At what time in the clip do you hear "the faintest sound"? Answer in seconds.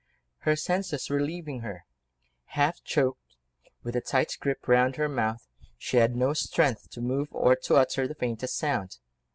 8.07-8.97